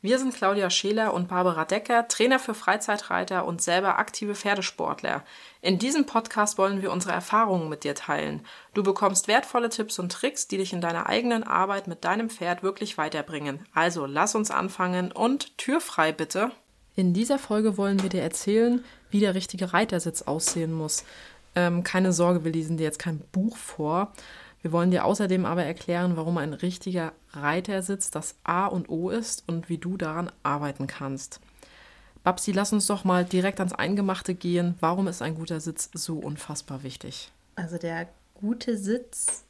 [0.00, 5.24] Wir sind Claudia Scheler und Barbara Decker, Trainer für Freizeitreiter und selber aktive Pferdesportler.
[5.60, 8.42] In diesem Podcast wollen wir unsere Erfahrungen mit dir teilen.
[8.74, 12.62] Du bekommst wertvolle Tipps und Tricks, die dich in deiner eigenen Arbeit mit deinem Pferd
[12.62, 13.66] wirklich weiterbringen.
[13.74, 16.52] Also lass uns anfangen und Tür frei bitte.
[16.94, 21.04] In dieser Folge wollen wir dir erzählen, wie der richtige Reitersitz aussehen muss.
[21.56, 24.12] Ähm, keine Sorge, wir lesen dir jetzt kein Buch vor.
[24.62, 29.44] Wir wollen dir außerdem aber erklären, warum ein richtiger Reitersitz das A und O ist
[29.46, 31.40] und wie du daran arbeiten kannst.
[32.24, 34.74] Babsi, lass uns doch mal direkt ans Eingemachte gehen.
[34.80, 37.30] Warum ist ein guter Sitz so unfassbar wichtig?
[37.54, 39.44] Also der gute Sitz,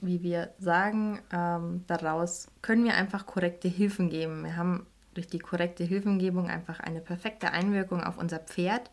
[0.00, 4.44] wie wir sagen, ähm, daraus können wir einfach korrekte Hilfen geben.
[4.44, 8.90] Wir haben durch die korrekte Hilfengebung einfach eine perfekte Einwirkung auf unser Pferd.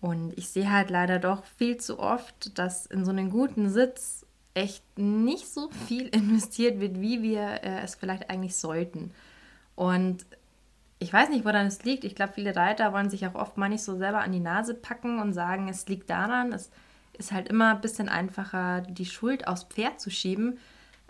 [0.00, 4.25] Und ich sehe halt leider doch viel zu oft, dass in so einen guten Sitz
[4.56, 9.12] echt nicht so viel investiert wird, wie wir äh, es vielleicht eigentlich sollten.
[9.74, 10.24] Und
[10.98, 12.04] ich weiß nicht, woran es liegt.
[12.04, 14.74] Ich glaube, viele Reiter wollen sich auch oft mal nicht so selber an die Nase
[14.74, 16.70] packen und sagen, es liegt daran, es
[17.12, 20.58] ist halt immer ein bisschen einfacher, die Schuld aufs Pferd zu schieben.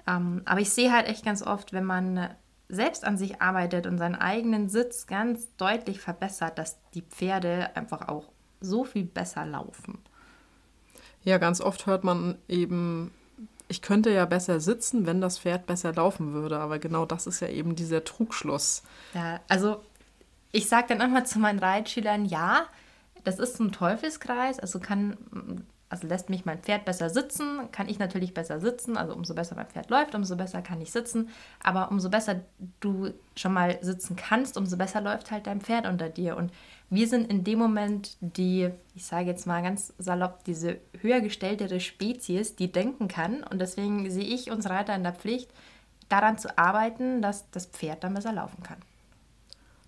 [0.06, 2.30] Ähm, aber ich sehe halt echt ganz oft, wenn man
[2.68, 8.08] selbst an sich arbeitet und seinen eigenen Sitz ganz deutlich verbessert, dass die Pferde einfach
[8.08, 8.24] auch
[8.60, 9.98] so viel besser laufen.
[11.22, 13.12] Ja, ganz oft hört man eben
[13.68, 16.58] ich könnte ja besser sitzen, wenn das Pferd besser laufen würde.
[16.58, 18.82] Aber genau das ist ja eben dieser Trugschluss.
[19.14, 19.82] Ja, also
[20.52, 22.66] ich sage dann immer zu meinen Reitschülern, ja,
[23.24, 24.60] das ist ein Teufelskreis.
[24.60, 25.16] Also kann,
[25.88, 28.96] also lässt mich mein Pferd besser sitzen, kann ich natürlich besser sitzen.
[28.96, 31.28] Also umso besser mein Pferd läuft, umso besser kann ich sitzen.
[31.60, 32.40] Aber umso besser
[32.80, 36.36] du schon mal sitzen kannst, umso besser läuft halt dein Pferd unter dir.
[36.36, 36.52] Und
[36.88, 41.80] wir sind in dem Moment die, ich sage jetzt mal ganz salopp, diese höher gestelltere
[41.80, 43.42] Spezies, die denken kann.
[43.42, 45.50] Und deswegen sehe ich uns Reiter in der Pflicht,
[46.08, 48.78] daran zu arbeiten, dass das Pferd dann besser laufen kann.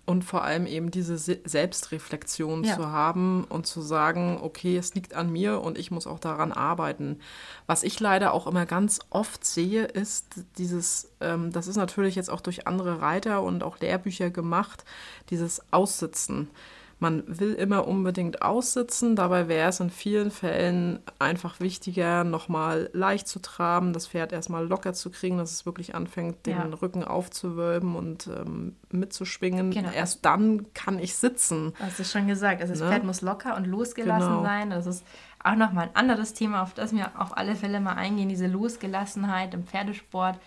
[0.05, 2.75] Und vor allem eben diese Selbstreflexion ja.
[2.75, 6.51] zu haben und zu sagen, okay, es liegt an mir und ich muss auch daran
[6.51, 7.19] arbeiten.
[7.67, 12.31] Was ich leider auch immer ganz oft sehe, ist dieses, ähm, das ist natürlich jetzt
[12.31, 14.83] auch durch andere Reiter und auch Lehrbücher gemacht,
[15.29, 16.49] dieses Aussitzen
[16.99, 19.15] man will immer unbedingt aussitzen.
[19.15, 24.67] Dabei wäre es in vielen Fällen einfach wichtiger, nochmal leicht zu traben, das Pferd erstmal
[24.67, 26.65] locker zu kriegen, dass es wirklich anfängt, den ja.
[26.81, 29.71] Rücken aufzuwölben und ähm, mitzuschwingen.
[29.71, 29.91] Genau.
[29.91, 31.73] Erst dann kann ich sitzen.
[31.79, 32.61] Das ist schon gesagt.
[32.61, 32.89] Also das ne?
[32.89, 34.43] Pferd muss locker und losgelassen genau.
[34.43, 34.69] sein.
[34.69, 35.05] Das ist
[35.41, 39.53] auch nochmal ein anderes Thema, auf das wir auf alle Fälle mal eingehen, diese Losgelassenheit
[39.53, 40.37] im Pferdesport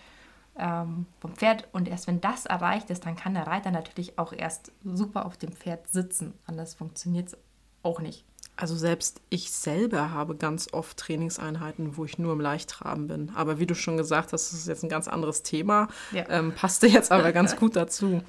[0.57, 1.67] ähm, vom Pferd.
[1.71, 5.37] Und erst wenn das erreicht ist, dann kann der Reiter natürlich auch erst super auf
[5.37, 6.33] dem Pferd sitzen.
[6.45, 7.37] Anders funktioniert es
[7.81, 8.25] auch nicht.
[8.55, 13.31] Also selbst ich selber habe ganz oft Trainingseinheiten, wo ich nur im Leichttraben bin.
[13.35, 15.87] Aber wie du schon gesagt hast, das ist jetzt ein ganz anderes Thema.
[16.11, 16.29] Ja.
[16.29, 18.21] Ähm, passte jetzt aber ganz gut dazu.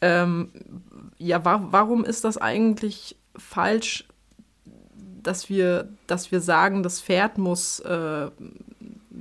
[0.00, 0.50] Ähm,
[1.18, 4.08] ja, wa warum ist das eigentlich falsch,
[5.22, 8.30] dass wir, dass wir sagen, das Pferd muss äh,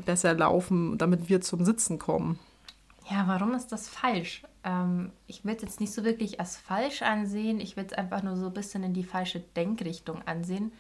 [0.05, 2.39] besser laufen, damit wir zum Sitzen kommen.
[3.09, 4.43] Ja, warum ist das falsch?
[4.63, 7.59] Ähm, ich würde es jetzt nicht so wirklich als falsch ansehen.
[7.59, 10.71] Ich würde es einfach nur so ein bisschen in die falsche Denkrichtung ansehen.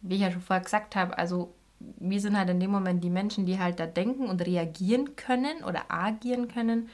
[0.00, 3.10] Wie ich ja schon vorher gesagt habe, also wir sind halt in dem Moment die
[3.10, 6.88] Menschen, die halt da denken und reagieren können oder agieren können.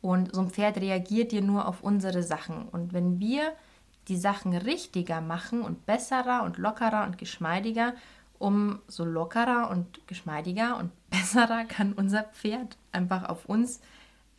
[0.00, 2.68] Und so ein Pferd reagiert dir nur auf unsere Sachen.
[2.68, 3.52] Und wenn wir
[4.08, 7.94] die Sachen richtiger machen und besserer und lockerer und geschmeidiger,
[8.44, 13.80] umso lockerer und geschmeidiger und besserer kann unser Pferd einfach auf uns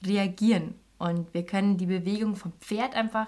[0.06, 0.76] reagieren.
[1.00, 3.28] Und wir können die Bewegung vom Pferd einfach,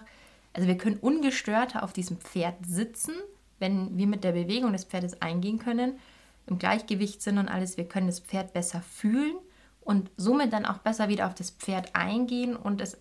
[0.54, 3.14] also wir können ungestörter auf diesem Pferd sitzen,
[3.58, 6.00] wenn wir mit der Bewegung des Pferdes eingehen können,
[6.46, 7.78] im Gleichgewicht sind und alles.
[7.78, 9.36] Wir können das Pferd besser fühlen
[9.82, 13.00] und somit dann auch besser wieder auf das Pferd eingehen und es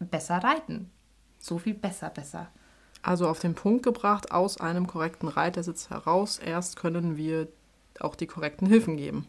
[0.00, 0.90] besser reiten.
[1.38, 2.48] So viel besser, besser.
[3.02, 7.48] Also auf den Punkt gebracht, aus einem korrekten Reitersitz heraus, erst können wir
[8.00, 9.26] auch die korrekten Hilfen geben.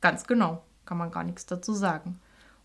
[0.00, 2.20] Ganz genau, kann man gar nichts dazu sagen.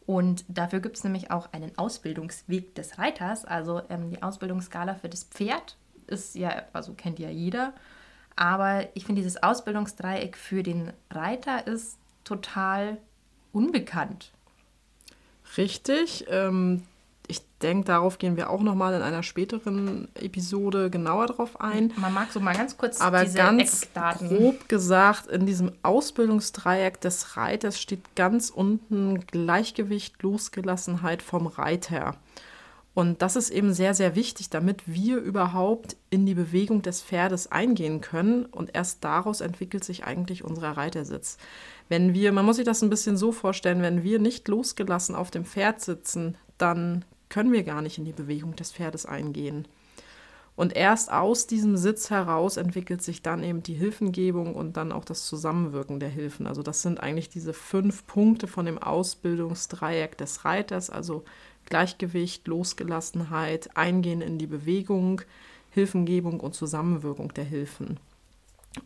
[0.05, 3.45] Und dafür gibt es nämlich auch einen Ausbildungsweg des Reiters.
[3.45, 5.77] Also ähm, die Ausbildungsskala für das Pferd
[6.07, 7.73] ist ja, also kennt ja jeder.
[8.35, 12.97] Aber ich finde, dieses Ausbildungsdreieck für den Reiter ist total
[13.53, 14.31] unbekannt.
[15.57, 16.25] Richtig.
[16.29, 16.83] Ähm,
[17.31, 21.93] Ich denke, darauf gehen wir auch nochmal in einer späteren Episode genauer drauf ein.
[21.95, 24.27] Man mag so mal ganz kurz Aber diese ganz Eckdaten.
[24.27, 32.17] grob gesagt, in diesem Ausbildungsdreieck des Reiters steht ganz unten Gleichgewicht, Losgelassenheit vom Reiter.
[32.93, 37.49] Und das ist eben sehr, sehr wichtig, damit wir überhaupt in die Bewegung des Pferdes
[37.49, 38.43] eingehen können.
[38.43, 41.37] Und erst daraus entwickelt sich eigentlich unser Reitersitz.
[41.87, 45.31] Wenn wir, man muss sich das ein bisschen so vorstellen, wenn wir nicht losgelassen auf
[45.31, 49.67] dem Pferd sitzen, dann können wir gar nicht in die Bewegung des Pferdes eingehen.
[50.55, 55.05] Und erst aus diesem Sitz heraus entwickelt sich dann eben die Hilfengebung und dann auch
[55.05, 56.45] das Zusammenwirken der Hilfen.
[56.45, 61.23] Also das sind eigentlich diese fünf Punkte von dem Ausbildungsdreieck des Reiters, also
[61.65, 65.21] Gleichgewicht, Losgelassenheit, Eingehen in die Bewegung,
[65.71, 67.97] Hilfengebung und Zusammenwirkung der Hilfen.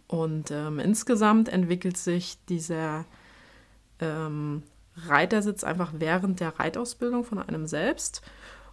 [0.08, 3.06] Und ähm, insgesamt entwickelt sich dieser
[4.00, 4.62] ähm,
[5.08, 8.22] Reitersitz einfach während der Reitausbildung von einem selbst.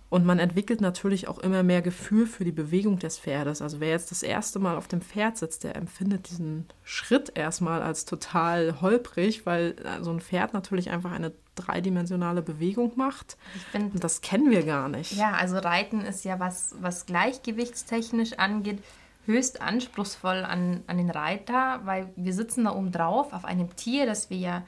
[0.09, 3.63] Und man entwickelt natürlich auch immer mehr Gefühl für die Bewegung des Pferdes.
[3.63, 7.81] Also wer jetzt das erste Mal auf dem Pferd sitzt, der empfindet diesen Schritt erstmal
[7.81, 13.39] als total holprig, weil so ein Pferd natürlich einfach eine dreidimensionale Bewegung macht.
[13.55, 15.13] Ich find, Und das kennen wir gar nicht.
[15.13, 18.83] Ja, also Reiten ist ja was, was gleichgewichtstechnisch angeht,
[19.25, 24.05] höchst anspruchsvoll an, an den Reiter, weil wir sitzen da oben drauf auf einem Tier,
[24.05, 24.63] das wir ja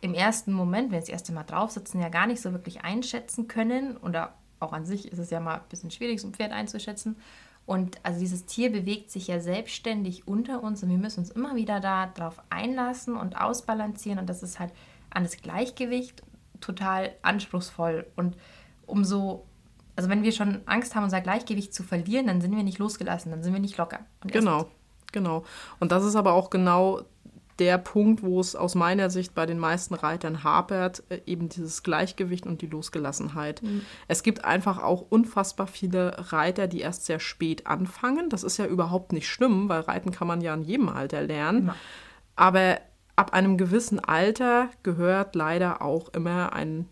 [0.00, 2.82] im ersten Moment, wenn wir das erste Mal drauf sitzen, ja gar nicht so wirklich
[2.82, 3.96] einschätzen können.
[3.98, 7.16] Oder auch an sich ist es ja mal ein bisschen schwierig, so ein Pferd einzuschätzen.
[7.66, 11.54] Und also dieses Tier bewegt sich ja selbstständig unter uns und wir müssen uns immer
[11.54, 14.18] wieder darauf einlassen und ausbalancieren.
[14.18, 14.72] Und das ist halt
[15.10, 16.22] an das Gleichgewicht
[16.60, 18.06] total anspruchsvoll.
[18.16, 18.36] Und
[18.86, 19.46] umso,
[19.96, 23.30] also wenn wir schon Angst haben, unser Gleichgewicht zu verlieren, dann sind wir nicht losgelassen,
[23.30, 24.00] dann sind wir nicht locker.
[24.26, 24.68] Genau,
[25.12, 25.44] genau.
[25.78, 27.02] Und das ist aber auch genau
[27.60, 31.82] der Punkt, wo es aus meiner Sicht bei den meisten Reitern hapert, äh, eben dieses
[31.82, 33.62] Gleichgewicht und die Losgelassenheit.
[34.08, 38.30] Es gibt einfach auch unfassbar viele Reiter, die erst sehr spät anfangen.
[38.30, 41.58] Das ist ja überhaupt nicht schlimm, weil Reiten kann man ja in jedem Alter lernen.
[41.58, 41.76] Immer.
[42.34, 42.78] Aber
[43.14, 46.88] ab einem gewissen Alter gehört leider auch immer ein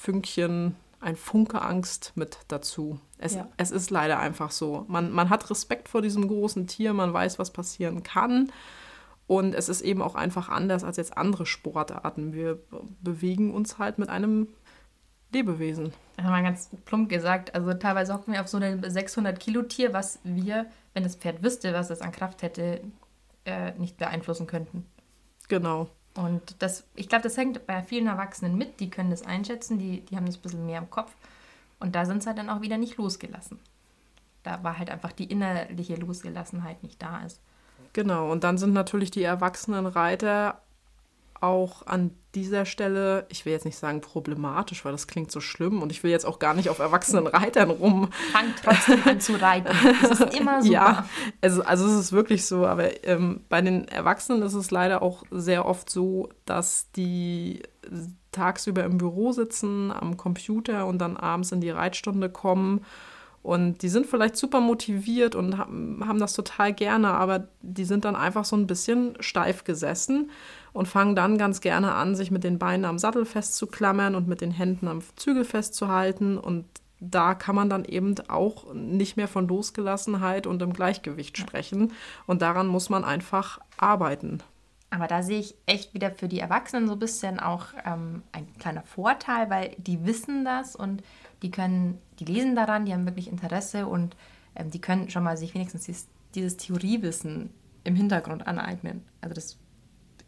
[0.00, 2.98] Fünkchen, ein Funke Angst mit dazu.
[3.18, 3.48] Es, Ja.
[3.56, 4.84] es ist leider einfach so.
[4.88, 8.50] Man, man hat Respekt vor diesem großen Tier, man weiß, was passieren kann.
[9.26, 12.32] Und es ist eben auch einfach anders als jetzt andere Sportarten.
[12.32, 14.48] Wir be- bewegen uns halt mit einem
[15.32, 15.92] Lebewesen.
[16.16, 19.92] Also mal ganz plump gesagt, also teilweise hocken wir auf so einem 600 Kilo Tier,
[19.92, 22.80] was wir, wenn das Pferd wüsste, was es an Kraft hätte,
[23.44, 24.86] äh, nicht beeinflussen könnten.
[25.48, 25.88] Genau.
[26.14, 30.00] Und das, ich glaube, das hängt bei vielen Erwachsenen mit, die können das einschätzen, die,
[30.00, 31.12] die haben das ein bisschen mehr im Kopf.
[31.80, 33.58] Und da sind sie halt dann auch wieder nicht losgelassen.
[34.44, 37.40] Da war halt einfach die innerliche Losgelassenheit nicht da ist.
[37.96, 40.60] Genau, und dann sind natürlich die erwachsenen Reiter
[41.40, 45.80] auch an dieser Stelle, ich will jetzt nicht sagen problematisch, weil das klingt so schlimm
[45.80, 48.10] und ich will jetzt auch gar nicht auf erwachsenen Reitern rum.
[48.32, 49.74] Fang trotzdem an zu reiten.
[50.02, 50.74] Das ist immer super.
[50.74, 51.08] Ja,
[51.40, 55.22] also, also es ist wirklich so, aber ähm, bei den Erwachsenen ist es leider auch
[55.30, 57.62] sehr oft so, dass die
[58.30, 62.84] tagsüber im Büro sitzen, am Computer und dann abends in die Reitstunde kommen.
[63.46, 68.16] Und die sind vielleicht super motiviert und haben, das total gerne, aber die sind dann
[68.16, 70.32] einfach so ein bisschen steif gesessen
[70.72, 74.40] und fangen dann ganz gerne an, sich mit den Beinen am Sattel festzuklammern und mit
[74.40, 76.38] den Händen am Zügel festzuhalten.
[76.38, 76.64] Und
[76.98, 81.92] da kann man dann eben auch nicht mehr von Losgelassenheit und im Gleichgewicht sprechen.
[82.26, 84.42] Und daran muss man einfach arbeiten.
[84.90, 88.48] Aber da sehe ich echt wieder für die Erwachsenen so ein bisschen auch ähm, ein
[88.58, 91.04] kleiner Vorteil, weil die wissen das und
[91.42, 94.16] die können, die lesen daran, die haben wirklich Interesse und
[94.54, 97.50] ähm, die können schon mal sich wenigstens dieses, dieses Theoriewissen
[97.84, 99.04] im Hintergrund aneignen.
[99.20, 99.58] Also das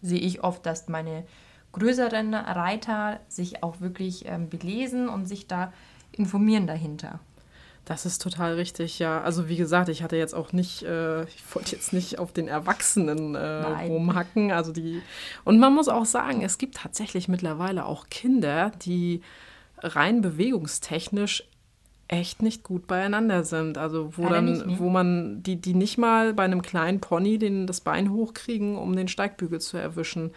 [0.03, 1.25] sehe ich oft, dass meine
[1.73, 5.73] größeren Reiter sich auch wirklich ähm, belesen und sich da
[6.13, 7.21] informieren dahinter.
[7.85, 9.23] Das ist total richtig, ja.
[9.23, 12.47] Also wie gesagt, ich hatte jetzt auch nicht, äh, ich wollte jetzt nicht auf den
[12.47, 13.91] Erwachsenen äh, Nein.
[13.91, 14.53] rumhacken.
[14.53, 15.01] Also die.
[15.45, 19.23] Und man muss auch sagen, es gibt tatsächlich mittlerweile auch Kinder, die
[19.79, 21.45] rein bewegungstechnisch
[22.09, 23.79] echt nicht gut beieinander sind.
[23.79, 24.79] Also wo Leider dann, ne?
[24.79, 28.97] wo man, die, die nicht mal bei einem kleinen Pony den, das Bein hochkriegen, um
[28.97, 30.33] den Steigbügel zu erwischen.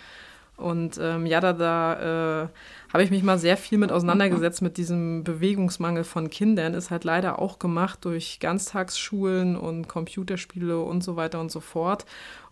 [0.58, 2.48] Und ähm, ja, da, da äh,
[2.94, 6.76] habe ich mich mal sehr viel mit auseinandergesetzt mit diesem Bewegungsmangel von Kindern.
[6.76, 12.06] Ist halt leider auch gemacht durch Ganztagsschulen und Computerspiele und so weiter und so fort.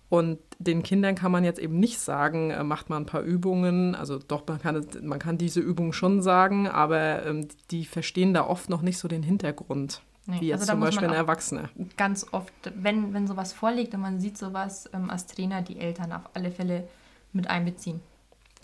[0.09, 3.93] Und den Kindern kann man jetzt eben nicht sagen, äh, macht mal ein paar Übungen.
[3.93, 8.45] Also doch, man kann, man kann diese Übungen schon sagen, aber ähm, die verstehen da
[8.47, 10.01] oft noch nicht so den Hintergrund.
[10.25, 11.69] Nee, Wie jetzt also zum Beispiel ein Erwachsener.
[11.95, 16.11] Ganz oft, wenn, wenn sowas vorliegt und man sieht sowas ähm, als Trainer, die Eltern
[16.11, 16.87] auf alle Fälle
[17.31, 18.01] mit einbeziehen.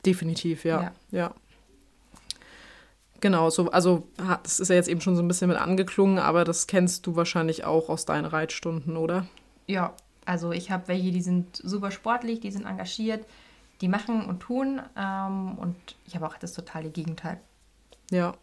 [0.05, 0.81] Definitiv, ja.
[0.81, 0.91] Ja.
[1.11, 1.33] ja.
[3.21, 4.07] Genau, so, also
[4.43, 7.15] das ist ja jetzt eben schon so ein bisschen mit angeklungen, aber das kennst du
[7.15, 9.25] wahrscheinlich auch aus deinen Reitstunden, oder?
[9.65, 9.95] Ja,
[10.25, 13.25] also ich habe welche, die sind super sportlich, die sind engagiert,
[13.81, 17.39] die machen und tun ähm, und ich habe auch das totale Gegenteil.
[18.11, 18.33] Ja.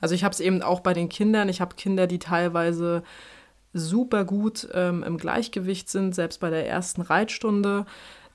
[0.00, 1.48] Also ich habe es eben auch bei den Kindern.
[1.48, 3.02] Ich habe Kinder, die teilweise
[3.72, 7.86] super gut ähm, im Gleichgewicht sind, selbst bei der ersten Reitstunde.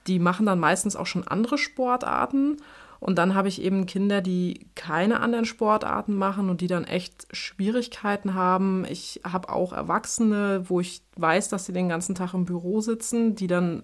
[0.07, 2.57] Die machen dann meistens auch schon andere Sportarten.
[2.99, 7.27] Und dann habe ich eben Kinder, die keine anderen Sportarten machen und die dann echt
[7.31, 8.85] Schwierigkeiten haben.
[8.87, 13.35] Ich habe auch Erwachsene, wo ich weiß, dass sie den ganzen Tag im Büro sitzen,
[13.35, 13.83] die dann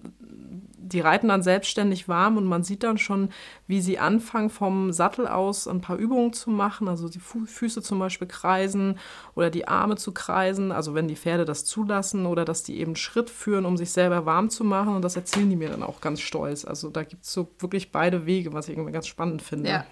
[0.88, 3.28] die reiten dann selbstständig warm und man sieht dann schon,
[3.66, 7.98] wie sie anfangen vom Sattel aus ein paar Übungen zu machen, also die Füße zum
[7.98, 8.98] Beispiel kreisen
[9.34, 12.96] oder die Arme zu kreisen, also wenn die Pferde das zulassen oder dass die eben
[12.96, 16.00] Schritt führen, um sich selber warm zu machen und das erzählen die mir dann auch
[16.00, 16.64] ganz stolz.
[16.64, 19.68] Also da gibt es so wirklich beide Wege, was ich irgendwie ganz spannend finde.
[19.68, 19.86] Ja.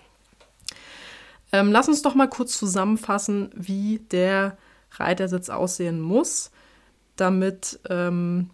[1.53, 4.57] Ähm, lass uns doch mal kurz zusammenfassen, wie der
[4.93, 6.51] Reitersitz aussehen muss,
[7.17, 8.51] damit ähm,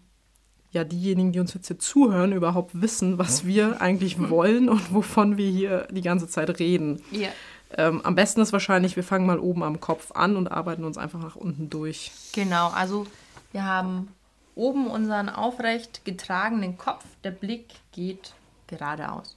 [0.71, 5.37] ja diejenigen, die uns jetzt hier zuhören, überhaupt wissen, was wir eigentlich wollen und wovon
[5.37, 7.01] wir hier die ganze Zeit reden.
[7.11, 7.29] Ja.
[7.75, 10.97] Ähm, am besten ist wahrscheinlich, wir fangen mal oben am Kopf an und arbeiten uns
[10.97, 12.11] einfach nach unten durch.
[12.33, 13.07] Genau, also
[13.51, 14.09] wir haben
[14.55, 18.33] oben unseren aufrecht getragenen Kopf, der Blick geht
[18.67, 19.35] geradeaus.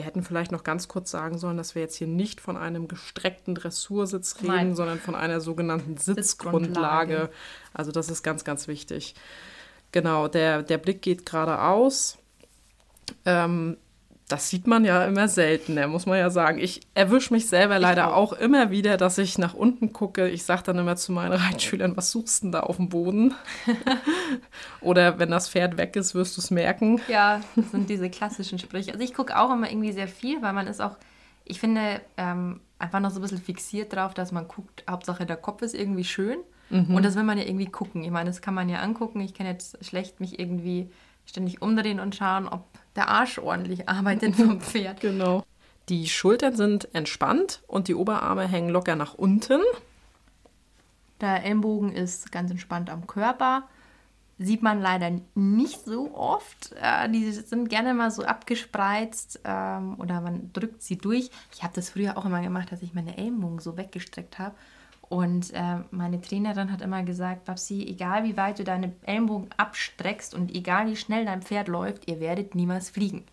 [0.00, 2.88] Wir hätten vielleicht noch ganz kurz sagen sollen, dass wir jetzt hier nicht von einem
[2.88, 4.74] gestreckten Dressursitz reden, Nein.
[4.74, 7.12] sondern von einer sogenannten Sitzgrundlage.
[7.12, 7.30] Sitzgrundlage.
[7.74, 9.14] Also das ist ganz, ganz wichtig.
[9.92, 12.16] Genau, der, der Blick geht geradeaus.
[13.26, 13.76] Ähm,
[14.30, 16.58] das sieht man ja immer seltener, muss man ja sagen.
[16.58, 18.32] Ich erwische mich selber leider auch.
[18.32, 18.38] auch.
[18.38, 20.28] immer wieder, dass ich nach unten gucke.
[20.28, 23.34] Ich sage dann immer zu meinen Reitschülern, was suchst du denn da auf dem Boden?
[24.80, 27.00] Oder wenn das Pferd weg ist, wirst du es merken.
[27.08, 28.92] Ja, das sind diese klassischen Sprüche.
[28.92, 30.96] Also ich gucke auch immer irgendwie sehr viel, weil man ist auch,
[31.44, 35.36] ich finde, ähm, einfach noch so ein bisschen fixiert drauf, dass man guckt, Hauptsache der
[35.36, 36.38] Kopf ist irgendwie schön.
[36.70, 36.94] Mhm.
[36.94, 38.04] Und das will man ja irgendwie gucken.
[38.04, 39.20] Ich meine, das kann man ja angucken.
[39.20, 40.90] Ich kann jetzt schlecht mich irgendwie
[41.26, 42.64] ständig umdrehen und schauen, ob
[42.96, 45.00] der Arsch ordentlich arbeitet vom Pferd.
[45.00, 45.44] genau.
[45.88, 49.60] Die Schultern sind entspannt und die Oberarme hängen locker nach unten.
[51.20, 53.64] Der Ellenbogen ist ganz entspannt am Körper.
[54.38, 56.72] Sieht man leider nicht so oft.
[56.80, 61.30] Äh, die sind gerne mal so abgespreizt ähm, oder man drückt sie durch.
[61.52, 64.54] Ich habe das früher auch immer gemacht, dass ich meine Ellenbogen so weggestreckt habe.
[65.10, 70.36] Und äh, meine Trainerin hat immer gesagt, Babsi, egal wie weit du deine Ellenbogen abstreckst
[70.36, 73.24] und egal wie schnell dein Pferd läuft, ihr werdet niemals fliegen.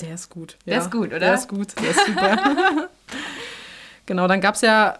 [0.00, 0.58] Der ist gut.
[0.66, 1.20] Der ja, ist gut, oder?
[1.20, 2.36] Der ist gut, der ist super.
[4.06, 4.98] genau, dann gab es ja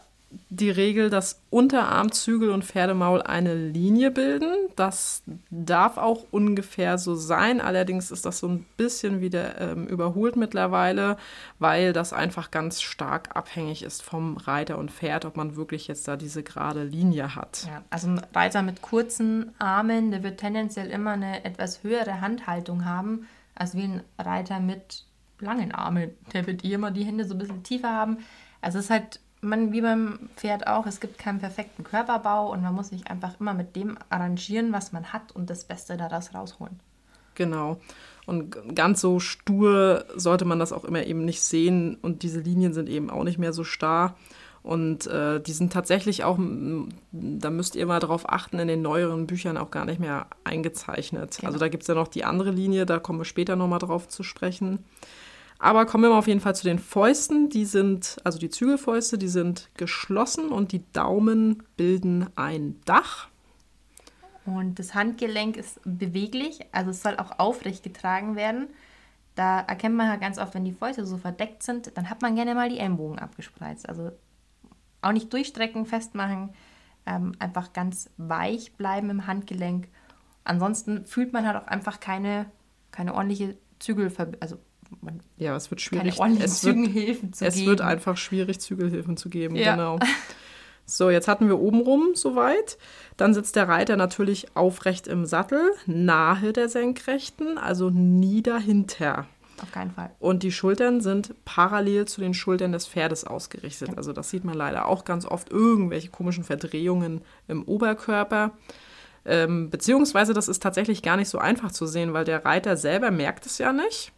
[0.49, 4.53] die Regel, dass Unterarmzügel und Pferdemaul eine Linie bilden.
[4.77, 7.61] Das darf auch ungefähr so sein.
[7.61, 11.17] Allerdings ist das so ein bisschen wieder ähm, überholt mittlerweile,
[11.59, 16.07] weil das einfach ganz stark abhängig ist vom Reiter und Pferd, ob man wirklich jetzt
[16.07, 17.67] da diese gerade Linie hat.
[17.67, 22.85] Ja, also ein Reiter mit kurzen Armen, der wird tendenziell immer eine etwas höhere Handhaltung
[22.85, 25.05] haben, als wie ein Reiter mit
[25.41, 26.11] langen Armen.
[26.33, 28.19] Der wird immer die Hände so ein bisschen tiefer haben.
[28.61, 32.63] Also es ist halt man, wie beim Pferd auch, es gibt keinen perfekten Körperbau und
[32.63, 36.35] man muss sich einfach immer mit dem arrangieren, was man hat und das Beste daraus
[36.35, 36.79] rausholen.
[37.35, 37.79] Genau.
[38.27, 42.75] Und ganz so stur sollte man das auch immer eben nicht sehen und diese Linien
[42.75, 44.15] sind eben auch nicht mehr so starr.
[44.63, 46.39] Und äh, die sind tatsächlich auch,
[47.13, 51.39] da müsst ihr mal drauf achten, in den neueren Büchern auch gar nicht mehr eingezeichnet.
[51.39, 51.47] Genau.
[51.47, 54.07] Also da gibt es ja noch die andere Linie, da kommen wir später nochmal drauf
[54.07, 54.85] zu sprechen.
[55.63, 57.51] Aber kommen wir mal auf jeden Fall zu den Fäusten.
[57.51, 63.29] Die sind, also die Zügelfäuste, die sind geschlossen und die Daumen bilden ein Dach.
[64.47, 68.69] Und das Handgelenk ist beweglich, also es soll auch aufrecht getragen werden.
[69.35, 72.37] Da erkennt man ja ganz oft, wenn die Fäuste so verdeckt sind, dann hat man
[72.37, 73.87] gerne mal die Ellenbogen abgespreizt.
[73.87, 74.13] Also
[75.03, 76.55] auch nicht durchstrecken, festmachen,
[77.05, 79.89] ähm, einfach ganz weich bleiben im Handgelenk.
[80.43, 82.47] Ansonsten fühlt man halt auch einfach keine,
[82.93, 84.59] keine ordentliche Zügelverbindung, also
[85.01, 86.19] man ja, es wird schwierig.
[86.41, 87.67] es wird, zu es geben.
[87.67, 89.75] wird einfach schwierig, Zügelhilfen zu geben, ja.
[89.75, 89.99] genau.
[90.87, 92.77] So, jetzt hatten wir obenrum soweit.
[93.17, 99.27] Dann sitzt der Reiter natürlich aufrecht im Sattel, nahe der Senkrechten, also nie dahinter.
[99.63, 100.11] Auf keinen Fall.
[100.19, 103.97] Und die Schultern sind parallel zu den Schultern des Pferdes ausgerichtet.
[103.97, 108.53] Also das sieht man leider auch ganz oft, irgendwelche komischen Verdrehungen im Oberkörper.
[109.25, 113.11] Ähm, beziehungsweise das ist tatsächlich gar nicht so einfach zu sehen, weil der Reiter selber
[113.11, 114.13] merkt es ja nicht.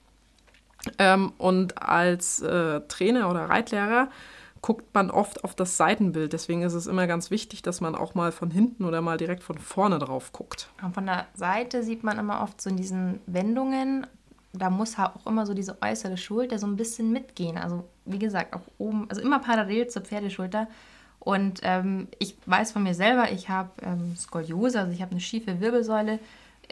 [0.98, 4.08] Ähm, und als äh, Trainer oder Reitlehrer
[4.62, 6.32] guckt man oft auf das Seitenbild.
[6.32, 9.42] Deswegen ist es immer ganz wichtig, dass man auch mal von hinten oder mal direkt
[9.42, 10.68] von vorne drauf guckt.
[10.82, 14.06] Und von der Seite sieht man immer oft so in diesen Wendungen,
[14.52, 17.56] da muss auch immer so diese äußere Schulter so ein bisschen mitgehen.
[17.56, 20.68] Also wie gesagt, auch oben, also immer parallel zur Pferdeschulter.
[21.18, 25.20] Und ähm, ich weiß von mir selber, ich habe ähm, Skoliose, also ich habe eine
[25.20, 26.18] schiefe Wirbelsäule.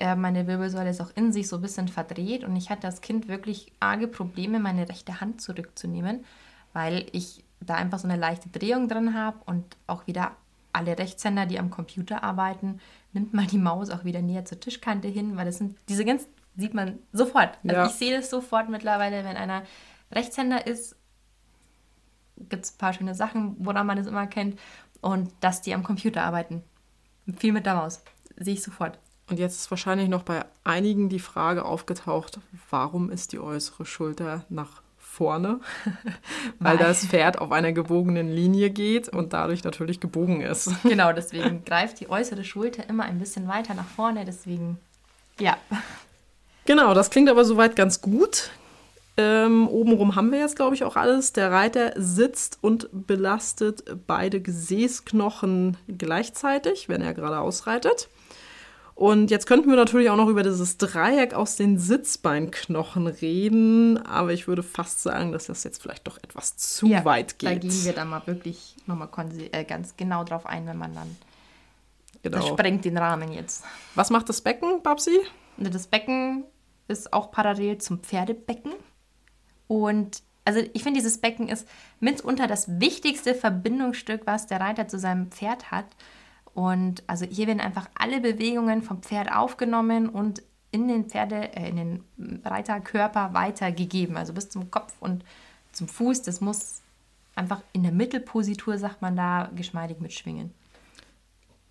[0.01, 3.01] Äh, meine Wirbelsäule ist auch in sich so ein bisschen verdreht und ich hatte als
[3.01, 6.25] Kind wirklich arge Probleme, meine rechte Hand zurückzunehmen,
[6.73, 10.33] weil ich da einfach so eine leichte Drehung drin habe und auch wieder
[10.73, 12.81] alle Rechtshänder, die am Computer arbeiten,
[13.13, 16.27] nimmt mal die Maus auch wieder näher zur Tischkante hin, weil das sind diese ganz,
[16.57, 17.59] sieht man sofort.
[17.65, 17.87] Also ja.
[17.87, 19.65] ich sehe das sofort mittlerweile, wenn einer
[20.11, 20.97] Rechtshänder ist
[22.49, 24.59] gibt es ein paar schöne Sachen, woran man das immer kennt.
[25.01, 26.63] Und dass die am Computer arbeiten.
[27.37, 28.03] Viel mit der Maus.
[28.37, 28.99] Sehe ich sofort.
[29.31, 34.45] Und jetzt ist wahrscheinlich noch bei einigen die Frage aufgetaucht, warum ist die äußere Schulter
[34.49, 35.61] nach vorne?
[36.59, 40.73] Weil das Pferd auf einer gebogenen Linie geht und dadurch natürlich gebogen ist.
[40.83, 44.25] Genau, deswegen greift die äußere Schulter immer ein bisschen weiter nach vorne.
[44.25, 44.79] Deswegen,
[45.39, 45.57] ja.
[46.65, 48.51] Genau, das klingt aber soweit ganz gut.
[49.17, 51.33] Ähm, obenrum haben wir jetzt, glaube ich, auch alles.
[51.33, 58.09] Der Reiter sitzt und belastet beide Gesäßknochen gleichzeitig, wenn er gerade ausreitet.
[59.01, 64.35] Und jetzt könnten wir natürlich auch noch über dieses Dreieck aus den Sitzbeinknochen reden, aber
[64.35, 67.49] ich würde fast sagen, dass das jetzt vielleicht doch etwas zu ja, weit geht.
[67.49, 69.09] Da gehen wir dann mal wirklich nochmal
[69.53, 71.17] äh, ganz genau drauf ein, wenn man dann.
[72.23, 72.37] Genau.
[72.37, 73.65] Das sprengt den Rahmen jetzt.
[73.95, 75.19] Was macht das Becken, Babsi?
[75.57, 76.45] Das Becken
[76.87, 78.75] ist auch parallel zum Pferdebecken.
[79.67, 81.67] Und also ich finde, dieses Becken ist
[82.01, 85.87] mitunter das wichtigste Verbindungsstück, was der Reiter zu seinem Pferd hat.
[86.55, 90.43] Und also hier werden einfach alle Bewegungen vom Pferd aufgenommen und
[90.73, 92.05] in den Pferde, äh, in den
[92.45, 94.17] Reiterkörper weitergegeben.
[94.17, 95.25] Also bis zum Kopf und
[95.73, 96.23] zum Fuß.
[96.23, 96.83] Das muss
[97.35, 100.53] einfach in der Mittelpositur, sagt man da, geschmeidig mitschwingen.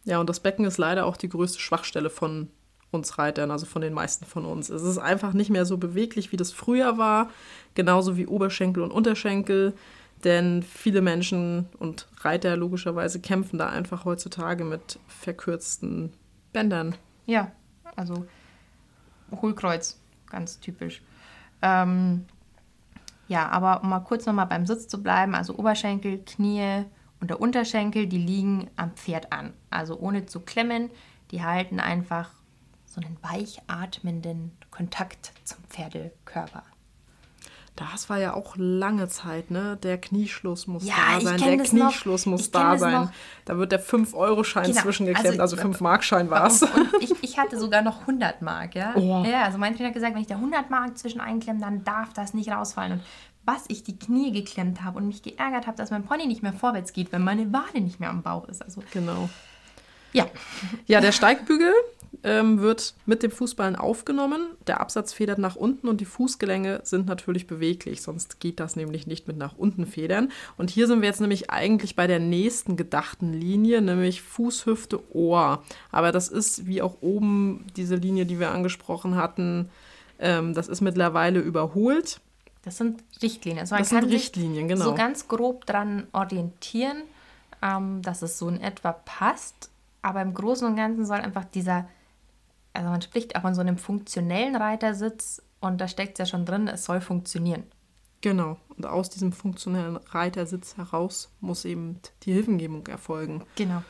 [0.06, 2.50] Ja, und das Becken ist leider auch die größte Schwachstelle von
[2.92, 4.70] uns Reitern, also von den meisten von uns.
[4.70, 7.30] Es ist einfach nicht mehr so beweglich, wie das früher war,
[7.76, 9.74] genauso wie Oberschenkel und Unterschenkel,
[10.24, 16.14] denn viele Menschen und Reiter logischerweise kämpfen da einfach heutzutage mit verkürzten
[16.54, 16.96] Bändern.
[17.26, 17.52] Ja,
[17.96, 18.26] also
[19.42, 20.00] Hohlkreuz,
[20.30, 21.02] ganz typisch.
[21.62, 22.26] Ähm,
[23.28, 26.86] ja, aber um mal kurz nochmal beim Sitz zu bleiben, also Oberschenkel, Knie
[27.20, 29.54] und der Unterschenkel, die liegen am Pferd an.
[29.70, 30.90] Also ohne zu klemmen,
[31.32, 32.32] die halten einfach
[32.86, 36.64] so einen weich atmenden Kontakt zum Pferdekörper.
[37.80, 39.78] Das war ja auch lange Zeit, ne?
[39.82, 42.34] Der Knieschluss muss ja, da sein, der Knieschluss noch.
[42.34, 42.94] muss da sein.
[42.94, 43.12] Noch.
[43.46, 44.82] Da wird der 5-Euro-Schein genau.
[44.82, 46.66] zwischengeklemmt, also, also 5-Mark-Schein war es.
[47.00, 48.94] Ich, ich, hatte sogar noch 100 Mark, ja?
[48.96, 49.24] Oh.
[49.26, 52.12] Ja, also mein Trainer hat gesagt, wenn ich da 100 Mark zwischen einklemme, dann darf
[52.12, 52.94] das nicht rausfallen.
[52.94, 53.02] Und
[53.46, 56.54] was ich die Knie geklemmt habe und mich geärgert habe, dass mein Pony nicht mehr
[56.54, 58.62] vorwärts geht, wenn meine Wade nicht mehr am Bauch ist.
[58.62, 59.30] Also, genau.
[60.12, 60.26] Ja.
[60.86, 61.72] Ja, der Steigbügel
[62.24, 64.42] ähm, wird mit dem Fußballen aufgenommen.
[64.68, 69.08] Der Absatz federt nach unten und die Fußgelänge sind natürlich beweglich, sonst geht das nämlich
[69.08, 70.32] nicht mit nach unten federn.
[70.58, 75.00] Und hier sind wir jetzt nämlich eigentlich bei der nächsten gedachten Linie, nämlich Fuß, Hüfte,
[75.14, 75.64] Ohr.
[75.92, 79.70] Aber das ist wie auch oben diese Linie, die wir angesprochen hatten,
[80.20, 82.20] ähm, das ist mittlerweile überholt.
[82.64, 83.62] Das sind Richtlinien.
[83.62, 84.86] Also das sind Richtlinien, genau.
[84.86, 87.04] So ganz grob dran orientieren,
[87.62, 89.70] ähm, dass es so in etwa passt.
[90.02, 91.88] Aber im Großen und Ganzen soll einfach dieser
[92.80, 96.46] also man spricht auch von so einem funktionellen Reitersitz und da steckt es ja schon
[96.46, 97.64] drin, es soll funktionieren.
[98.22, 98.56] Genau.
[98.78, 103.44] Und aus diesem funktionellen Reitersitz heraus muss eben die Hilfengebung erfolgen.
[103.58, 103.84] Genau.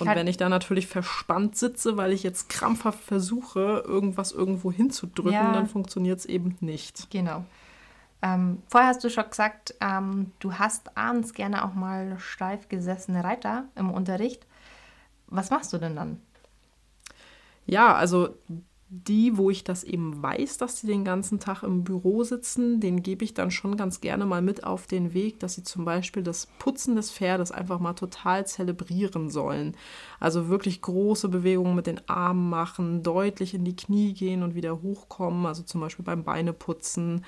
[0.00, 5.32] Und wenn ich da natürlich verspannt sitze, weil ich jetzt krampfhaft versuche, irgendwas irgendwo hinzudrücken,
[5.32, 5.52] ja.
[5.52, 7.10] dann funktioniert es eben nicht.
[7.10, 7.44] Genau.
[8.22, 13.22] Ähm, vorher hast du schon gesagt, ähm, du hast abends gerne auch mal steif gesessene
[13.22, 14.48] Reiter im Unterricht.
[15.28, 16.20] Was machst du denn dann?
[17.66, 18.30] Ja, also
[18.94, 23.02] die, wo ich das eben weiß, dass sie den ganzen Tag im Büro sitzen, den
[23.02, 26.22] gebe ich dann schon ganz gerne mal mit auf den Weg, dass sie zum Beispiel
[26.22, 29.78] das Putzen des Pferdes einfach mal total zelebrieren sollen.
[30.20, 34.82] Also wirklich große Bewegungen mit den Armen machen, deutlich in die Knie gehen und wieder
[34.82, 37.24] hochkommen, also zum Beispiel beim Beineputzen.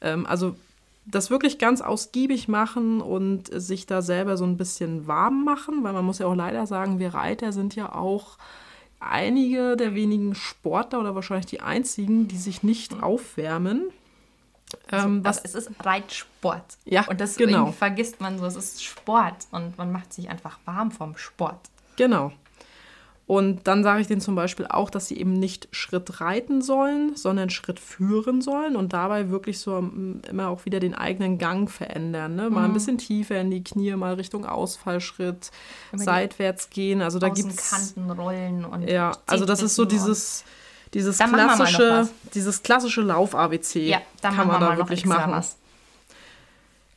[0.00, 0.56] Ähm, also
[1.04, 5.92] das wirklich ganz ausgiebig machen und sich da selber so ein bisschen warm machen, weil
[5.92, 8.38] man muss ja auch leider sagen, wir Reiter sind ja auch
[9.00, 13.90] einige der wenigen Sportler oder wahrscheinlich die einzigen, die sich nicht aufwärmen.
[14.90, 16.64] Ähm, was also es ist Reitsport.
[16.84, 17.72] Ja, und das genau.
[17.72, 21.60] vergisst man so, es ist Sport und man macht sich einfach warm vom Sport.
[21.96, 22.32] Genau.
[23.26, 27.16] Und dann sage ich denen zum Beispiel auch, dass sie eben nicht Schritt reiten sollen,
[27.16, 31.68] sondern Schritt führen sollen und dabei wirklich so mm, immer auch wieder den eigenen Gang
[31.68, 32.36] verändern.
[32.36, 32.50] Ne?
[32.50, 32.74] Mal ein mhm.
[32.74, 35.50] bisschen tiefer in die Knie, mal Richtung Ausfallschritt,
[35.92, 37.02] immer seitwärts gehen.
[37.02, 37.70] Also da gibt es.
[37.70, 38.88] Kanten rollen und.
[38.88, 40.44] Ja, also das ist so dieses
[40.94, 45.32] dieses klassische, dieses klassische Lauf-ABC Ja, kann man da wirklich machen.
[45.32, 45.56] was.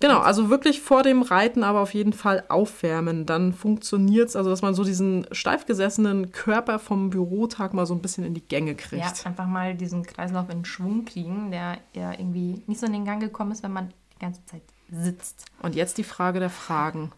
[0.01, 3.25] Genau, also wirklich vor dem Reiten aber auf jeden Fall aufwärmen.
[3.25, 7.93] Dann funktioniert es, also dass man so diesen steif gesessenen Körper vom Bürotag mal so
[7.93, 9.03] ein bisschen in die Gänge kriegt.
[9.03, 13.03] Ja, einfach mal diesen Kreislauf in Schwung kriegen, der ja irgendwie nicht so in den
[13.03, 15.45] Gang gekommen ist, wenn man die ganze Zeit sitzt.
[15.61, 17.11] Und jetzt die Frage der Fragen.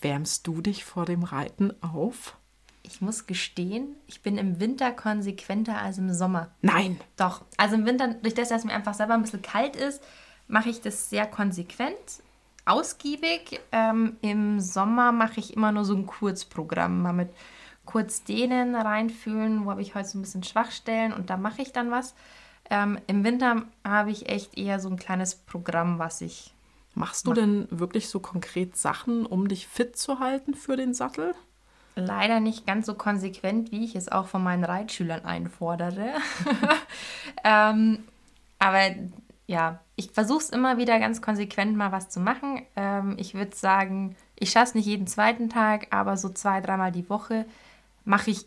[0.00, 2.36] Wärmst du dich vor dem Reiten auf?
[2.82, 6.50] Ich muss gestehen, ich bin im Winter konsequenter als im Sommer.
[6.62, 6.98] Nein.
[7.16, 10.00] Doch, also im Winter, durch das, dass es mir einfach selber ein bisschen kalt ist,
[10.50, 12.22] mache ich das sehr konsequent,
[12.64, 13.60] ausgiebig.
[13.72, 17.30] Ähm, Im Sommer mache ich immer nur so ein Kurzprogramm, mal mit
[17.84, 21.72] kurz dehnen, reinfühlen, wo habe ich heute so ein bisschen Schwachstellen und da mache ich
[21.72, 22.14] dann was.
[22.68, 26.54] Ähm, Im Winter habe ich echt eher so ein kleines Programm, was ich
[26.94, 31.34] Machst du denn wirklich so konkret Sachen, um dich fit zu halten für den Sattel?
[31.96, 36.12] leider nicht ganz so konsequent, wie ich es auch von meinen Reitschülern einfordere.
[37.44, 38.04] ähm,
[38.58, 38.94] aber
[39.50, 42.62] ja, ich versuche es immer wieder ganz konsequent mal was zu machen.
[42.76, 46.92] Ähm, ich würde sagen, ich schaffe es nicht jeden zweiten Tag, aber so zwei, dreimal
[46.92, 47.46] die Woche
[48.04, 48.46] mache ich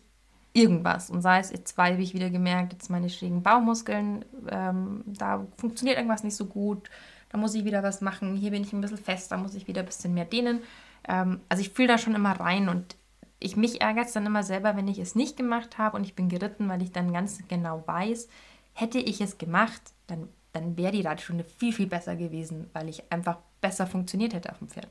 [0.54, 1.10] irgendwas.
[1.10, 5.98] Und sei es, jetzt habe ich wieder gemerkt, jetzt meine schrägen Bauchmuskeln, ähm, da funktioniert
[5.98, 6.88] irgendwas nicht so gut,
[7.28, 9.68] da muss ich wieder was machen, hier bin ich ein bisschen fest, da muss ich
[9.68, 10.62] wieder ein bisschen mehr dehnen.
[11.06, 12.96] Ähm, also ich fühle da schon immer rein und
[13.40, 16.14] ich mich ärgert es dann immer selber, wenn ich es nicht gemacht habe und ich
[16.14, 18.26] bin geritten, weil ich dann ganz genau weiß,
[18.72, 23.12] hätte ich es gemacht, dann, dann wäre die Reitstunde viel, viel besser gewesen, weil ich
[23.12, 24.88] einfach besser funktioniert hätte auf dem Pferd.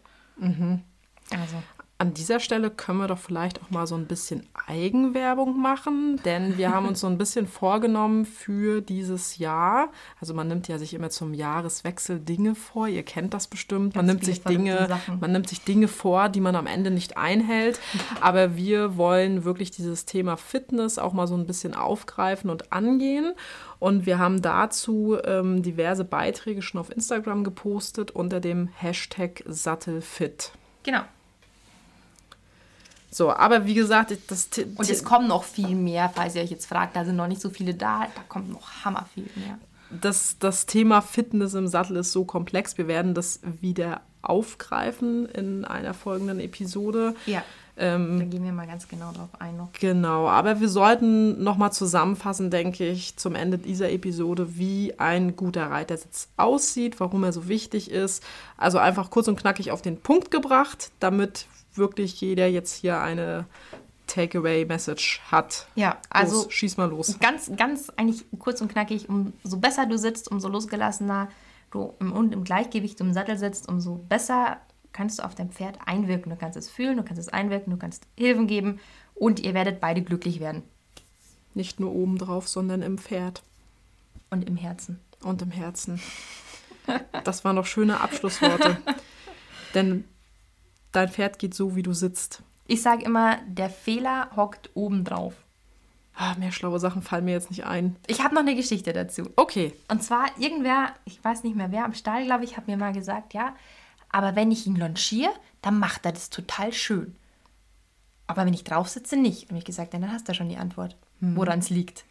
[1.32, 1.63] Also,
[1.99, 6.58] An dieser Stelle können wir doch vielleicht auch mal so ein bisschen Eigenwerbung machen, denn
[6.58, 9.89] wir haben uns so ein bisschen vorgenommen für dieses Jahr.
[10.19, 12.88] Also man nimmt ja sich immer zum Jahreswechsel Dinge vor.
[12.88, 13.95] Ihr kennt das bestimmt.
[13.95, 15.19] Man Ganz nimmt sich Dinge, Sachen.
[15.21, 17.79] man nimmt sich Dinge vor, die man am Ende nicht einhält.
[18.19, 23.34] Aber wir wollen wirklich dieses Thema Fitness auch mal so ein bisschen aufgreifen und angehen.
[23.79, 30.51] Und wir haben dazu ähm, diverse Beiträge schon auf Instagram gepostet unter dem Hashtag Sattelfit.
[30.84, 31.03] genau.
[33.13, 36.65] So, aber wie gesagt, das Und es kommen noch viel mehr, falls ihr euch jetzt
[36.65, 39.60] fragt, da sind noch nicht so viele da, da kommt noch hammer viel mehr.
[39.89, 42.78] das, das Thema Fitness im Sattel ist so komplex.
[42.78, 47.13] Wir werden das wieder aufgreifen in einer folgenden Episode.
[47.26, 47.43] Ja,
[47.76, 49.69] Ähm, da gehen wir mal ganz genau drauf ein noch.
[49.73, 55.71] Genau, aber wir sollten nochmal zusammenfassen, denke ich, zum Ende dieser Episode, wie ein guter
[55.71, 58.23] Reitersitz aussieht, warum er so wichtig ist.
[58.58, 63.45] Also einfach kurz und knackig auf den Punkt gebracht, damit wirklich jeder jetzt hier eine
[64.07, 65.67] Takeaway-Message hat.
[65.75, 67.17] Ja, also los, schieß mal los.
[67.19, 71.29] ganz, ganz eigentlich kurz und knackig, umso besser du sitzt, umso losgelassener
[71.71, 74.57] du im, und im Gleichgewicht im Sattel sitzt, umso besser
[74.91, 76.29] kannst du auf dein Pferd einwirken.
[76.29, 78.79] Du kannst es fühlen, du kannst es einwirken, du kannst Hilfen geben
[79.15, 80.63] und ihr werdet beide glücklich werden.
[81.55, 83.41] Nicht nur obendrauf, sondern im Pferd
[84.29, 84.99] Und im Herzen.
[85.23, 85.99] und im Herzen.
[87.23, 88.77] Das waren doch schöne Abschlussworte.
[89.73, 90.03] Denn
[90.93, 92.41] dein Pferd geht so, wie du sitzt.
[92.67, 95.34] Ich sage immer, der Fehler hockt oben drauf.
[96.15, 97.95] Ah, mehr schlaue Sachen fallen mir jetzt nicht ein.
[98.08, 99.29] Ich habe noch eine Geschichte dazu.
[99.36, 102.77] Okay, Und zwar irgendwer, ich weiß nicht mehr wer am Stall, glaube ich, hat mir
[102.77, 103.56] mal gesagt, ja,
[104.10, 107.15] aber wenn ich ihn longiere, dann macht er das total schön.
[108.27, 109.49] Aber wenn ich drauf sitze, nicht.
[109.49, 112.06] Und ich gesagt, ja, dann hast du ja schon die Antwort, woran es liegt.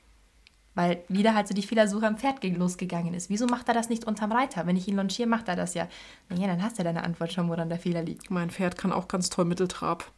[0.74, 3.28] Weil wieder halt so die Fehlersuche am Pferd ge- losgegangen ist.
[3.28, 4.66] Wieso macht er das nicht unterm Reiter?
[4.66, 5.86] Wenn ich ihn longiere, macht er das ja.
[6.30, 8.30] Na ja, dann hast du deine Antwort schon, woran der Fehler liegt.
[8.30, 10.10] mein Pferd kann auch ganz toll Mitteltrab.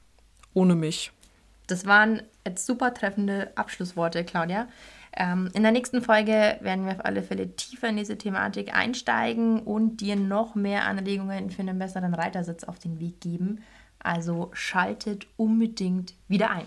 [0.53, 1.11] Ohne mich.
[1.67, 4.69] Das waren jetzt super treffende Abschlussworte, Claudia.
[5.17, 9.61] Ähm, in der nächsten Folge werden wir auf alle Fälle tiefer in diese Thematik einsteigen
[9.61, 13.63] und dir noch mehr Anregungen für einen besseren Reitersitz auf den Weg geben.
[13.99, 16.67] Also schaltet unbedingt wieder ein.